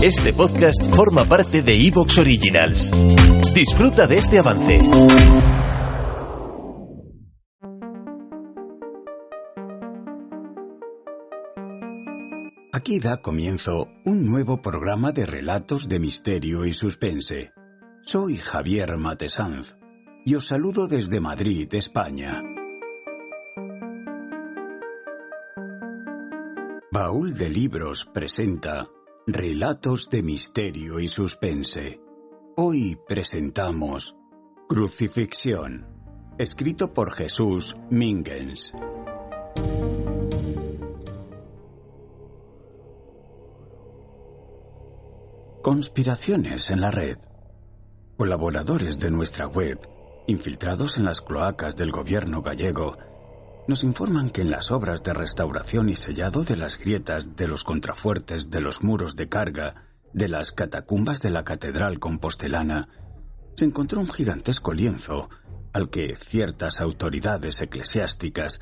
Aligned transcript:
Este 0.00 0.32
podcast 0.32 0.94
forma 0.94 1.24
parte 1.24 1.60
de 1.60 1.74
Evox 1.74 2.18
Originals. 2.18 2.92
Disfruta 3.52 4.06
de 4.06 4.18
este 4.18 4.38
avance. 4.38 4.80
Aquí 12.72 13.00
da 13.00 13.16
comienzo 13.16 13.88
un 14.04 14.24
nuevo 14.24 14.62
programa 14.62 15.10
de 15.10 15.26
relatos 15.26 15.88
de 15.88 15.98
misterio 15.98 16.64
y 16.64 16.72
suspense. 16.72 17.50
Soy 18.02 18.36
Javier 18.36 18.96
Matesanz 18.98 19.76
y 20.24 20.36
os 20.36 20.46
saludo 20.46 20.86
desde 20.86 21.18
Madrid, 21.20 21.66
España. 21.74 22.40
Baúl 26.92 27.34
de 27.34 27.48
Libros 27.48 28.08
presenta 28.14 28.86
Relatos 29.30 30.08
de 30.08 30.22
Misterio 30.22 30.98
y 31.00 31.06
Suspense. 31.06 32.00
Hoy 32.56 32.96
presentamos 33.06 34.16
Crucifixión, 34.66 35.86
escrito 36.38 36.94
por 36.94 37.12
Jesús 37.12 37.76
Mingens. 37.90 38.72
Conspiraciones 45.60 46.70
en 46.70 46.80
la 46.80 46.90
red. 46.90 47.18
Colaboradores 48.16 48.98
de 48.98 49.10
nuestra 49.10 49.46
web, 49.46 49.78
infiltrados 50.26 50.96
en 50.96 51.04
las 51.04 51.20
cloacas 51.20 51.76
del 51.76 51.90
gobierno 51.90 52.40
gallego, 52.40 52.92
nos 53.68 53.84
informan 53.84 54.30
que 54.30 54.40
en 54.40 54.50
las 54.50 54.70
obras 54.70 55.02
de 55.02 55.12
restauración 55.12 55.90
y 55.90 55.94
sellado 55.94 56.42
de 56.42 56.56
las 56.56 56.78
grietas 56.78 57.36
de 57.36 57.46
los 57.46 57.62
contrafuertes 57.62 58.50
de 58.50 58.62
los 58.62 58.82
muros 58.82 59.14
de 59.14 59.28
carga 59.28 59.84
de 60.14 60.26
las 60.26 60.52
catacumbas 60.52 61.20
de 61.20 61.30
la 61.30 61.44
Catedral 61.44 61.98
Compostelana 61.98 62.88
se 63.54 63.66
encontró 63.66 64.00
un 64.00 64.08
gigantesco 64.08 64.72
lienzo 64.72 65.28
al 65.74 65.90
que 65.90 66.16
ciertas 66.16 66.80
autoridades 66.80 67.60
eclesiásticas 67.60 68.58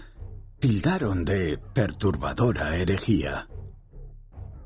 tildaron 0.59 1.25
de 1.25 1.59
perturbadora 1.73 2.77
herejía. 2.77 3.47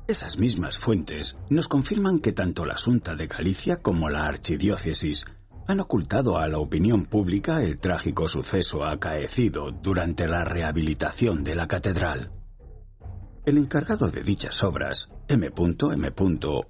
Esas 0.07 0.39
mismas 0.39 0.79
fuentes 0.79 1.35
nos 1.51 1.67
confirman 1.67 2.19
que 2.19 2.31
tanto 2.31 2.65
la 2.65 2.73
Asunta 2.73 3.15
de 3.15 3.27
Galicia 3.27 3.77
como 3.77 4.09
la 4.09 4.25
Archidiócesis 4.25 5.23
han 5.67 5.79
ocultado 5.79 6.37
a 6.37 6.47
la 6.47 6.57
opinión 6.59 7.05
pública 7.05 7.61
el 7.61 7.79
trágico 7.79 8.27
suceso 8.27 8.83
acaecido 8.83 9.71
durante 9.71 10.27
la 10.27 10.43
rehabilitación 10.43 11.43
de 11.43 11.55
la 11.55 11.67
catedral. 11.67 12.31
El 13.45 13.57
encargado 13.57 14.09
de 14.09 14.21
dichas 14.21 14.61
obras, 14.63 15.09
M.M. 15.27 16.13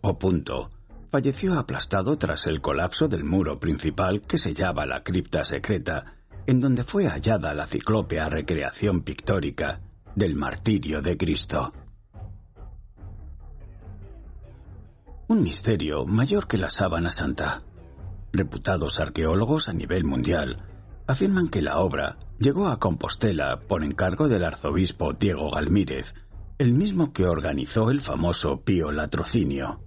O. 0.01 0.69
falleció 1.11 1.59
aplastado 1.59 2.17
tras 2.17 2.45
el 2.45 2.61
colapso 2.61 3.07
del 3.07 3.25
muro 3.25 3.59
principal 3.59 4.21
que 4.21 4.37
sellaba 4.37 4.85
la 4.85 5.03
cripta 5.03 5.43
secreta, 5.43 6.15
en 6.47 6.59
donde 6.59 6.83
fue 6.83 7.07
hallada 7.07 7.53
la 7.53 7.67
ciclópea 7.67 8.29
recreación 8.29 9.01
pictórica 9.01 9.81
del 10.15 10.35
martirio 10.35 11.01
de 11.01 11.17
Cristo. 11.17 11.73
Un 15.27 15.43
misterio 15.43 16.05
mayor 16.05 16.47
que 16.47 16.57
la 16.57 16.69
sábana 16.69 17.11
santa. 17.11 17.63
Reputados 18.33 18.99
arqueólogos 18.99 19.67
a 19.67 19.73
nivel 19.73 20.05
mundial 20.05 20.63
afirman 21.07 21.49
que 21.49 21.61
la 21.61 21.79
obra 21.79 22.17
llegó 22.39 22.67
a 22.67 22.79
Compostela 22.79 23.59
por 23.67 23.83
encargo 23.83 24.29
del 24.29 24.45
arzobispo 24.45 25.13
Diego 25.13 25.51
Galmírez, 25.51 26.13
el 26.57 26.73
mismo 26.73 27.11
que 27.11 27.25
organizó 27.25 27.91
el 27.91 28.01
famoso 28.01 28.61
Pío 28.61 28.91
Latrocinio. 28.91 29.81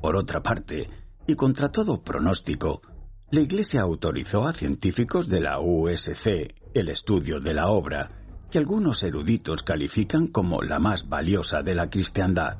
Por 0.00 0.16
otra 0.16 0.42
parte, 0.42 0.88
y 1.26 1.34
contra 1.34 1.68
todo 1.68 2.02
pronóstico, 2.02 2.82
la 3.30 3.40
Iglesia 3.40 3.82
autorizó 3.82 4.46
a 4.46 4.52
científicos 4.52 5.28
de 5.28 5.40
la 5.40 5.60
USC 5.60 6.54
el 6.74 6.88
estudio 6.88 7.40
de 7.40 7.54
la 7.54 7.68
obra, 7.68 8.10
que 8.50 8.58
algunos 8.58 9.02
eruditos 9.02 9.62
califican 9.62 10.28
como 10.28 10.62
la 10.62 10.78
más 10.78 11.08
valiosa 11.08 11.62
de 11.62 11.74
la 11.74 11.90
cristiandad. 11.90 12.58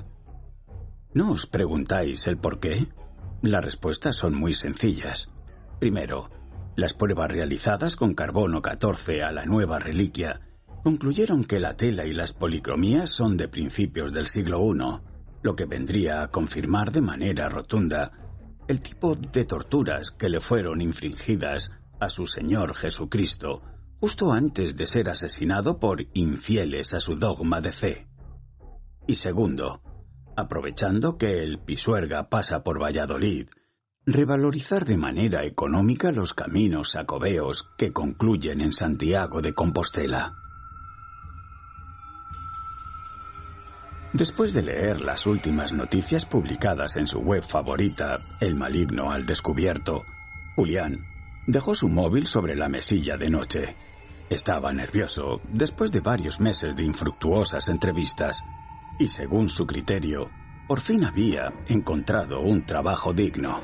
¿No 1.14 1.30
os 1.30 1.46
preguntáis 1.46 2.26
el 2.26 2.36
por 2.36 2.60
qué? 2.60 2.86
Las 3.42 3.64
respuestas 3.64 4.16
son 4.16 4.34
muy 4.34 4.52
sencillas. 4.52 5.28
Primero, 5.78 6.28
las 6.76 6.94
pruebas 6.94 7.30
realizadas 7.30 7.94
con 7.94 8.14
carbono 8.14 8.60
14 8.60 9.22
a 9.22 9.32
la 9.32 9.44
nueva 9.44 9.78
reliquia 9.78 10.40
concluyeron 10.82 11.44
que 11.44 11.60
la 11.60 11.74
tela 11.74 12.06
y 12.06 12.12
las 12.12 12.32
policromías 12.32 13.10
son 13.10 13.36
de 13.36 13.48
principios 13.48 14.12
del 14.12 14.26
siglo 14.26 14.60
I, 14.72 14.78
lo 15.42 15.54
que 15.54 15.66
vendría 15.66 16.22
a 16.22 16.28
confirmar 16.28 16.90
de 16.90 17.00
manera 17.00 17.48
rotunda 17.48 18.12
el 18.66 18.80
tipo 18.80 19.14
de 19.14 19.44
torturas 19.44 20.10
que 20.10 20.28
le 20.28 20.40
fueron 20.40 20.80
infringidas 20.80 21.70
a 22.00 22.10
su 22.10 22.26
Señor 22.26 22.74
Jesucristo 22.74 23.62
justo 24.00 24.32
antes 24.32 24.76
de 24.76 24.86
ser 24.86 25.10
asesinado 25.10 25.78
por 25.78 26.06
infieles 26.14 26.94
a 26.94 27.00
su 27.00 27.16
dogma 27.16 27.60
de 27.60 27.72
fe. 27.72 28.06
Y 29.06 29.14
segundo, 29.14 29.80
aprovechando 30.38 31.18
que 31.18 31.42
el 31.42 31.58
Pisuerga 31.58 32.28
pasa 32.28 32.62
por 32.62 32.80
Valladolid, 32.80 33.48
revalorizar 34.06 34.84
de 34.84 34.96
manera 34.96 35.44
económica 35.44 36.12
los 36.12 36.32
caminos 36.32 36.90
sacobeos 36.90 37.68
que 37.76 37.92
concluyen 37.92 38.60
en 38.60 38.72
Santiago 38.72 39.42
de 39.42 39.52
Compostela. 39.52 40.36
Después 44.12 44.52
de 44.52 44.62
leer 44.62 45.00
las 45.00 45.26
últimas 45.26 45.72
noticias 45.72 46.24
publicadas 46.24 46.96
en 46.96 47.08
su 47.08 47.18
web 47.18 47.42
favorita, 47.42 48.20
El 48.38 48.54
Maligno 48.54 49.10
al 49.10 49.26
Descubierto, 49.26 50.04
Julián 50.54 51.04
dejó 51.48 51.74
su 51.74 51.88
móvil 51.88 52.28
sobre 52.28 52.54
la 52.54 52.68
mesilla 52.68 53.16
de 53.16 53.28
noche. 53.28 53.76
Estaba 54.30 54.72
nervioso 54.72 55.40
después 55.48 55.90
de 55.90 55.98
varios 55.98 56.38
meses 56.38 56.76
de 56.76 56.84
infructuosas 56.84 57.68
entrevistas 57.68 58.44
y 58.98 59.08
según 59.08 59.48
su 59.48 59.66
criterio, 59.66 60.30
por 60.66 60.80
fin 60.80 61.04
había 61.04 61.52
encontrado 61.68 62.40
un 62.40 62.66
trabajo 62.66 63.12
digno. 63.12 63.60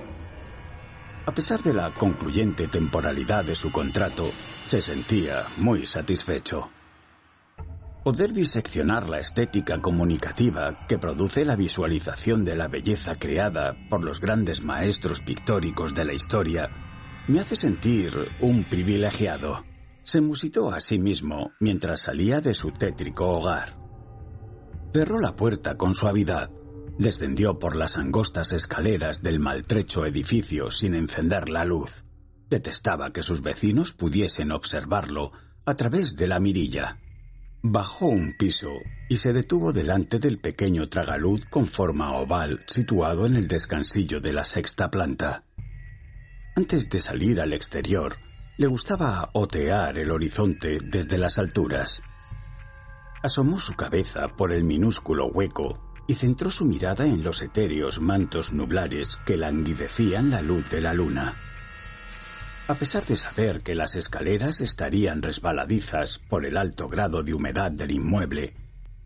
A 1.27 1.33
pesar 1.33 1.63
de 1.63 1.73
la 1.73 1.91
concluyente 1.93 2.69
temporalidad 2.69 3.45
de 3.45 3.55
su 3.55 3.73
contrato, 3.73 4.31
se 4.67 4.81
sentía 4.81 5.45
muy 5.59 5.87
satisfecho. 5.87 6.71
Poder 8.05 8.33
diseccionar 8.35 9.09
la 9.09 9.19
estética 9.19 9.81
comunicativa 9.81 10.87
que 10.87 10.99
produce 10.99 11.47
la 11.47 11.57
visualización 11.57 12.45
de 12.45 12.55
la 12.55 12.69
belleza 12.69 13.15
creada 13.15 13.75
por 13.89 14.05
los 14.05 14.21
grandes 14.21 14.63
maestros 14.63 15.21
pictóricos 15.21 15.95
de 15.95 16.05
la 16.05 16.13
historia 16.13 16.69
me 17.27 17.41
hace 17.41 17.57
sentir 17.57 18.13
un 18.41 18.65
privilegiado. 18.65 19.65
Se 20.03 20.21
musitó 20.21 20.71
a 20.71 20.81
sí 20.81 20.99
mismo 20.99 21.53
mientras 21.61 22.03
salía 22.03 22.43
de 22.43 22.53
su 22.53 22.71
tétrico 22.73 23.25
hogar. 23.25 23.84
Cerró 24.95 25.19
la 25.19 25.35
puerta 25.35 25.77
con 25.77 25.97
suavidad, 25.97 26.51
descendió 27.01 27.59
por 27.59 27.75
las 27.75 27.97
angostas 27.97 28.53
escaleras 28.53 29.25
del 29.25 29.41
maltrecho 29.41 30.07
edificio 30.07 30.71
sin 30.71 30.95
encender 30.95 31.49
la 31.49 31.65
luz. 31.65 32.05
Detestaba 32.49 33.11
que 33.11 33.25
sus 33.25 33.43
vecinos 33.43 33.91
pudiesen 33.91 34.53
observarlo 34.53 35.33
a 35.67 35.75
través 35.75 36.15
de 36.15 36.29
la 36.29 36.39
mirilla. 36.39 37.01
Bajó 37.61 38.07
un 38.07 38.37
piso 38.39 38.69
y 39.09 39.17
se 39.17 39.33
detuvo 39.33 39.73
delante 39.73 40.21
del 40.21 40.39
pequeño 40.39 40.89
tragaluz 40.89 41.45
con 41.47 41.67
forma 41.67 42.13
oval 42.13 42.61
situado 42.69 43.27
en 43.27 43.35
el 43.35 43.49
descansillo 43.49 44.21
de 44.21 44.33
la 44.33 44.45
sexta 44.45 44.93
planta. 44.93 45.43
Antes 46.55 46.89
de 46.89 47.01
salir 47.01 47.41
al 47.41 47.53
exterior, 47.53 48.15
le 48.59 48.69
gustaba 48.69 49.31
otear 49.33 49.99
el 49.99 50.13
horizonte 50.13 50.79
desde 50.81 51.19
las 51.19 51.41
alturas. 51.41 52.01
Asomó 53.25 53.59
su 53.59 53.73
cabeza 53.73 54.29
por 54.37 54.53
el 54.53 54.65
minúsculo 54.65 55.29
hueco 55.29 55.79
y 56.07 56.15
centró 56.15 56.51
su 56.51 56.67
mirada 56.67 57.07
en 57.07 57.25
los 57.25 57.41
etéreos 57.41 57.99
mantos 57.99 58.53
nublares 58.53 59.19
que 59.25 59.39
languidecían 59.39 60.29
la 60.29 60.43
luz 60.43 60.69
de 60.69 60.83
la 60.83 60.93
luna. 60.93 61.33
A 62.69 62.75
pesar 62.75 63.07
de 63.07 63.17
saber 63.17 63.63
que 63.63 63.75
las 63.75 63.97
escaleras 63.97 64.61
estarían 64.61 65.23
resbaladizas 65.23 66.19
por 66.29 66.45
el 66.45 66.59
alto 66.59 66.87
grado 66.87 67.23
de 67.23 67.33
humedad 67.33 67.73
del 67.73 67.93
inmueble, 67.93 68.53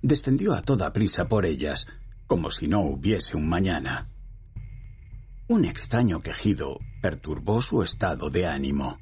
descendió 0.03 0.53
a 0.55 0.63
toda 0.63 0.93
prisa 0.93 1.29
por 1.29 1.47
ellas, 1.47 1.87
como 2.27 2.51
si 2.51 2.67
no 2.67 2.81
hubiese 2.81 3.37
un 3.37 3.49
mañana. 3.49 4.09
Un 5.47 5.65
extraño 5.65 6.23
quejido 6.23 6.81
perturbó 7.01 7.63
su 7.63 7.85
estado 7.85 8.31
de 8.31 8.47
ánimo, 8.47 8.99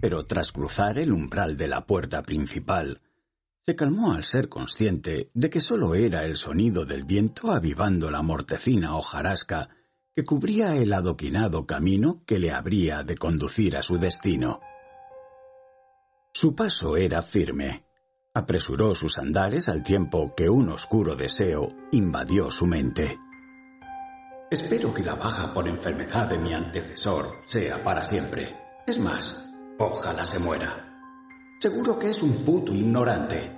pero 0.00 0.24
tras 0.24 0.50
cruzar 0.50 0.98
el 0.98 1.12
umbral 1.12 1.58
de 1.58 1.68
la 1.68 1.84
puerta 1.84 2.22
principal, 2.22 3.02
se 3.66 3.74
calmó 3.74 4.12
al 4.12 4.22
ser 4.22 4.48
consciente 4.48 5.30
de 5.34 5.50
que 5.50 5.60
sólo 5.60 5.96
era 5.96 6.24
el 6.24 6.36
sonido 6.36 6.84
del 6.84 7.02
viento 7.02 7.50
avivando 7.50 8.12
la 8.12 8.22
mortecina 8.22 8.94
hojarasca 8.94 9.70
que 10.14 10.24
cubría 10.24 10.76
el 10.76 10.92
adoquinado 10.92 11.66
camino 11.66 12.22
que 12.24 12.38
le 12.38 12.52
habría 12.52 13.02
de 13.02 13.16
conducir 13.16 13.76
a 13.76 13.82
su 13.82 13.98
destino. 13.98 14.60
Su 16.32 16.54
paso 16.54 16.96
era 16.96 17.22
firme. 17.22 17.84
Apresuró 18.34 18.94
sus 18.94 19.18
andares 19.18 19.68
al 19.68 19.82
tiempo 19.82 20.32
que 20.36 20.48
un 20.48 20.68
oscuro 20.68 21.16
deseo 21.16 21.68
invadió 21.90 22.50
su 22.50 22.66
mente. 22.66 23.18
Espero 24.48 24.94
que 24.94 25.02
la 25.02 25.16
baja 25.16 25.52
por 25.52 25.66
enfermedad 25.66 26.28
de 26.28 26.38
mi 26.38 26.54
antecesor 26.54 27.40
sea 27.46 27.82
para 27.82 28.04
siempre. 28.04 28.56
Es 28.86 28.98
más, 29.00 29.44
ojalá 29.78 30.24
se 30.24 30.38
muera. 30.38 30.85
Seguro 31.58 31.98
que 31.98 32.10
es 32.10 32.22
un 32.22 32.44
puto 32.44 32.74
ignorante. 32.74 33.50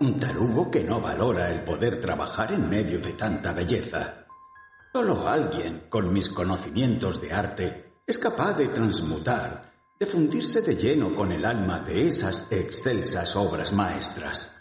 Un 0.00 0.18
tarugo 0.18 0.70
que 0.70 0.84
no 0.84 1.00
valora 1.00 1.50
el 1.50 1.64
poder 1.64 1.98
trabajar 1.98 2.52
en 2.52 2.68
medio 2.68 3.00
de 3.00 3.14
tanta 3.14 3.54
belleza. 3.54 4.26
Solo 4.92 5.26
alguien 5.26 5.86
con 5.88 6.12
mis 6.12 6.28
conocimientos 6.28 7.18
de 7.18 7.32
arte 7.32 7.94
es 8.06 8.18
capaz 8.18 8.58
de 8.58 8.68
transmutar, 8.68 9.72
de 9.98 10.04
fundirse 10.04 10.60
de 10.60 10.76
lleno 10.76 11.14
con 11.14 11.32
el 11.32 11.46
alma 11.46 11.80
de 11.80 12.06
esas 12.06 12.46
excelsas 12.52 13.34
obras 13.36 13.72
maestras. 13.72 14.52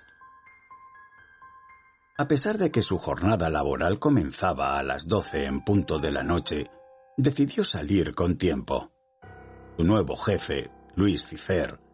A 2.17 2.29
pesar 2.29 2.57
de 2.57 2.71
que 2.71 2.81
su 2.81 2.97
jornada 2.97 3.49
laboral 3.49 3.99
comenzaba 3.99 4.79
a 4.79 4.83
las 4.83 5.05
doce 5.05 5.43
en 5.43 5.65
punto 5.65 5.99
de 5.99 6.11
la 6.13 6.23
noche, 6.23 6.71
decidió 7.17 7.65
salir 7.65 8.15
con 8.15 8.37
tiempo. 8.37 8.93
Su 9.77 9.83
nuevo 9.83 10.15
jefe, 10.15 10.71
Luis 10.95 11.25
Cifer, 11.25 11.84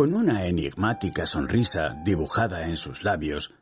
con 0.00 0.14
una 0.14 0.46
enigmática 0.46 1.26
sonrisa 1.26 1.94
dibujada 2.02 2.64
en 2.64 2.76
sus 2.76 3.04
labios, 3.04 3.52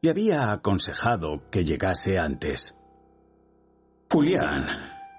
le 0.00 0.10
había 0.10 0.52
aconsejado 0.52 1.50
que 1.50 1.64
llegase 1.64 2.16
antes. 2.16 2.72
Julián, 4.08 4.64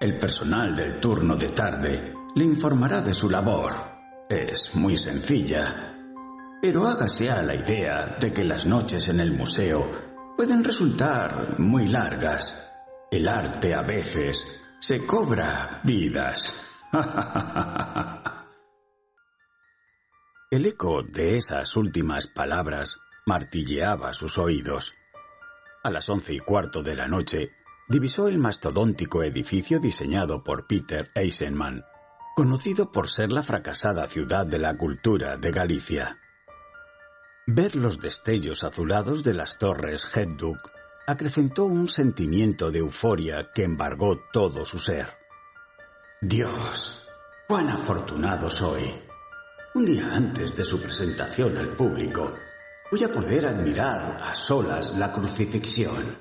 el 0.00 0.18
personal 0.18 0.74
del 0.74 0.98
turno 0.98 1.36
de 1.36 1.48
tarde, 1.48 2.14
le 2.34 2.44
informará 2.46 3.02
de 3.02 3.12
su 3.12 3.28
labor. 3.28 3.74
Es 4.26 4.74
muy 4.74 4.96
sencilla. 4.96 5.98
Pero 6.62 6.86
hágase 6.86 7.28
a 7.28 7.42
la 7.42 7.56
idea 7.56 8.16
de 8.18 8.32
que 8.32 8.44
las 8.44 8.64
noches 8.64 9.06
en 9.10 9.20
el 9.20 9.36
museo 9.36 9.82
pueden 10.34 10.64
resultar 10.64 11.60
muy 11.60 11.88
largas. 11.88 12.70
El 13.10 13.28
arte 13.28 13.74
a 13.74 13.82
veces 13.82 14.46
se 14.78 15.04
cobra 15.04 15.82
vidas. 15.84 16.46
El 20.52 20.66
eco 20.66 21.04
de 21.04 21.36
esas 21.36 21.76
últimas 21.76 22.26
palabras 22.26 22.98
martilleaba 23.24 24.12
sus 24.12 24.36
oídos. 24.36 24.92
A 25.84 25.92
las 25.92 26.10
once 26.10 26.34
y 26.34 26.40
cuarto 26.40 26.82
de 26.82 26.96
la 26.96 27.06
noche, 27.06 27.52
divisó 27.88 28.26
el 28.26 28.40
mastodóntico 28.40 29.22
edificio 29.22 29.78
diseñado 29.78 30.42
por 30.42 30.66
Peter 30.66 31.12
Eisenman, 31.14 31.84
conocido 32.34 32.90
por 32.90 33.08
ser 33.08 33.30
la 33.30 33.44
fracasada 33.44 34.08
ciudad 34.08 34.44
de 34.44 34.58
la 34.58 34.76
cultura 34.76 35.36
de 35.36 35.52
Galicia. 35.52 36.18
Ver 37.46 37.76
los 37.76 38.00
destellos 38.00 38.64
azulados 38.64 39.22
de 39.22 39.34
las 39.34 39.56
torres 39.56 40.04
Hedduck 40.16 40.72
acrecentó 41.06 41.66
un 41.66 41.86
sentimiento 41.86 42.72
de 42.72 42.80
euforia 42.80 43.52
que 43.54 43.62
embargó 43.62 44.18
todo 44.32 44.64
su 44.64 44.80
ser. 44.80 45.16
Dios, 46.20 47.06
cuán 47.46 47.70
afortunado 47.70 48.50
soy. 48.50 49.09
Un 49.72 49.84
día 49.84 50.12
antes 50.12 50.56
de 50.56 50.64
su 50.64 50.82
presentación 50.82 51.56
al 51.56 51.76
público, 51.76 52.34
voy 52.90 53.04
a 53.04 53.12
poder 53.12 53.46
admirar 53.46 54.18
a 54.20 54.34
solas 54.34 54.98
la 54.98 55.12
crucifixión. 55.12 56.18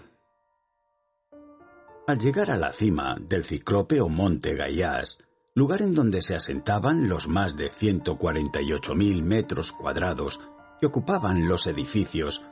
Al 2.05 2.19
llegar 2.19 2.51
a 2.51 2.57
la 2.57 2.71
cima 2.71 3.17
del 3.19 3.43
ciclópeo 3.43 4.07
Monte 4.07 4.53
Gaiás, 4.55 5.17
lugar 5.55 5.81
en 5.81 5.95
donde 5.95 6.21
se 6.21 6.35
asentaban 6.35 7.09
los 7.09 7.27
más 7.27 7.55
de 7.55 7.71
148.000 7.71 9.23
metros 9.23 9.71
cuadrados 9.71 10.39
que 10.79 10.85
ocupaban 10.85 11.47
los 11.47 11.65
edificios, 11.65 12.43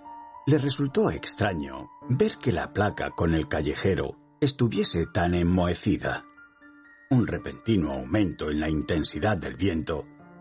le 0.47 0.57
resultó 0.57 1.11
extraño 1.11 1.91
ver 2.09 2.37
que 2.37 2.51
la 2.51 2.73
placa 2.73 3.11
con 3.11 3.35
el 3.35 3.47
callejero 3.47 4.17
estuviese 4.41 5.05
tan 5.05 5.35
enmohecida. 5.35 6.25
Un 7.11 7.27
repentino 7.27 7.93
aumento 7.93 8.49
en 8.49 8.59
la 8.59 8.69
intensidad 8.69 9.37
del 9.37 9.55
viento 9.55 10.16